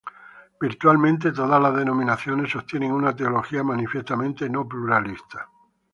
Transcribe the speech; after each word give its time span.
Virtualmente 0.59 1.31
todas 1.31 1.61
las 1.61 1.75
denominaciones 1.75 2.45
cristianas 2.45 2.51
sostienen 2.63 2.91
una 2.91 3.15
teología 3.15 3.63
manifiestamente 3.63 4.49
no-pluralista. 4.49 5.47